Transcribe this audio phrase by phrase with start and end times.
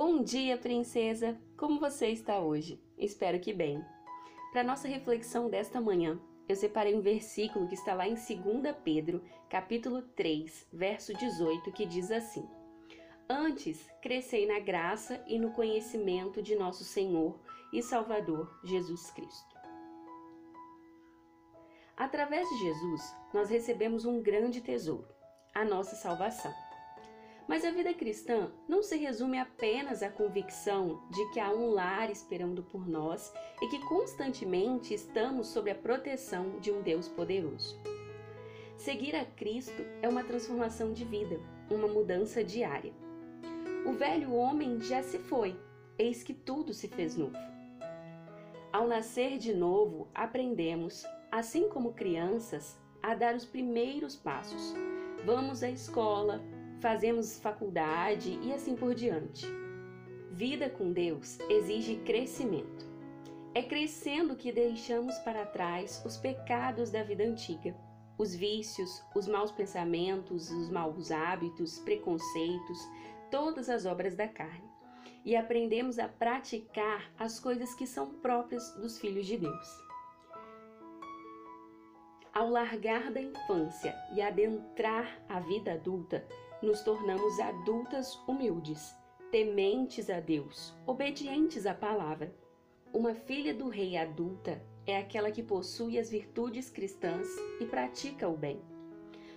[0.00, 1.36] Bom dia, princesa!
[1.56, 2.80] Como você está hoje?
[2.96, 3.84] Espero que bem.
[4.52, 9.20] Para nossa reflexão desta manhã, eu separei um versículo que está lá em 2 Pedro,
[9.50, 12.48] capítulo 3, verso 18, que diz assim:
[13.28, 17.36] Antes, crescei na graça e no conhecimento de nosso Senhor
[17.72, 19.56] e Salvador Jesus Cristo.
[21.96, 25.08] Através de Jesus, nós recebemos um grande tesouro,
[25.52, 26.67] a nossa salvação.
[27.48, 32.10] Mas a vida cristã não se resume apenas à convicção de que há um lar
[32.10, 37.80] esperando por nós e que constantemente estamos sob a proteção de um Deus poderoso.
[38.76, 42.92] Seguir a Cristo é uma transformação de vida, uma mudança diária.
[43.86, 45.58] O velho homem já se foi,
[45.98, 47.36] eis que tudo se fez novo.
[48.70, 54.74] Ao nascer de novo, aprendemos, assim como crianças, a dar os primeiros passos.
[55.24, 56.40] Vamos à escola,
[56.80, 59.46] fazemos faculdade e assim por diante.
[60.30, 62.86] Vida com Deus exige crescimento.
[63.54, 67.74] É crescendo que deixamos para trás os pecados da vida antiga,
[68.16, 72.78] os vícios, os maus pensamentos, os maus hábitos, preconceitos,
[73.30, 74.68] todas as obras da carne.
[75.24, 79.87] E aprendemos a praticar as coisas que são próprias dos filhos de Deus.
[82.32, 86.26] Ao largar da infância e adentrar a vida adulta,
[86.62, 88.94] nos tornamos adultas humildes,
[89.30, 92.34] tementes a Deus, obedientes à palavra.
[92.92, 97.26] Uma filha do rei adulta é aquela que possui as virtudes cristãs
[97.60, 98.60] e pratica o bem.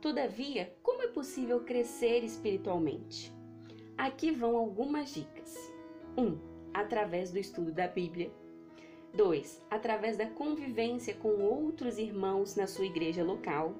[0.00, 3.32] Todavia, como é possível crescer espiritualmente?
[3.96, 5.56] Aqui vão algumas dicas.
[6.16, 6.22] 1.
[6.22, 6.38] Um,
[6.74, 8.32] através do estudo da Bíblia.
[9.14, 9.62] 2.
[9.70, 13.74] Através da convivência com outros irmãos na sua igreja local.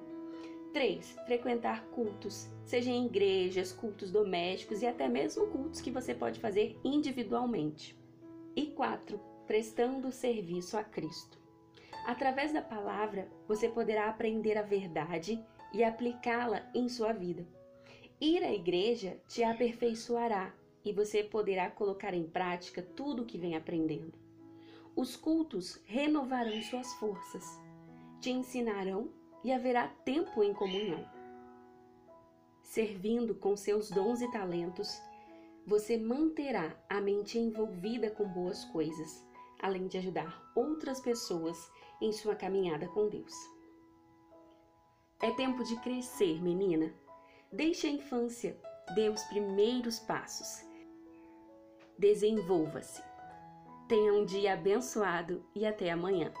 [0.73, 1.17] 3.
[1.25, 6.79] Frequentar cultos, seja em igrejas, cultos domésticos e até mesmo cultos que você pode fazer
[6.83, 7.97] individualmente.
[8.55, 9.19] E 4.
[9.47, 11.39] Prestando serviço a Cristo.
[12.05, 17.45] Através da palavra, você poderá aprender a verdade e aplicá-la em sua vida.
[18.21, 20.53] Ir à igreja te aperfeiçoará
[20.85, 24.22] e você poderá colocar em prática tudo o que vem aprendendo.
[24.95, 27.43] Os cultos renovarão suas forças,
[28.21, 29.09] te ensinarão
[29.43, 31.03] e haverá tempo em comunhão.
[32.61, 35.01] Servindo com seus dons e talentos,
[35.65, 39.25] você manterá a mente envolvida com boas coisas,
[39.59, 41.57] além de ajudar outras pessoas
[41.99, 43.33] em sua caminhada com Deus.
[45.19, 46.93] É tempo de crescer, menina.
[47.51, 48.59] Deixe a infância,
[48.93, 50.63] dê os primeiros passos.
[51.97, 53.12] Desenvolva-se.
[53.87, 56.31] Tenha um dia abençoado e até amanhã.